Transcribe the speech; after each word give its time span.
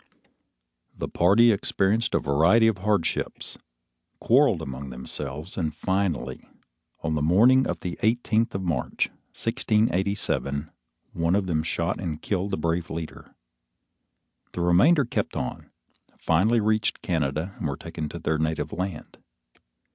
The 0.97 1.07
party 1.07 1.51
experienced 1.51 2.15
a 2.15 2.19
variety 2.19 2.65
of 2.65 2.79
hardships, 2.79 3.59
quarrelled 4.19 4.63
among 4.63 4.89
themselves, 4.89 5.59
and 5.59 5.75
finally, 5.75 6.43
on 7.03 7.13
the 7.13 7.21
morning 7.21 7.67
of 7.67 7.81
the 7.81 7.99
eighteenth 8.01 8.55
of 8.55 8.63
March, 8.63 9.09
1687, 9.37 10.71
one 11.13 11.35
of 11.35 11.45
them 11.45 11.61
shot 11.61 11.99
and 11.99 12.19
killed 12.19 12.49
the 12.49 12.57
brave 12.57 12.89
leader. 12.89 13.35
The 14.53 14.61
remainder 14.61 15.05
kept 15.05 15.35
on, 15.35 15.69
finally 16.17 16.59
reached 16.59 17.03
Canada 17.03 17.53
and 17.59 17.67
were 17.67 17.77
taken 17.77 18.09
to 18.09 18.17
their 18.17 18.39
native 18.39 18.73
land. 18.73 19.19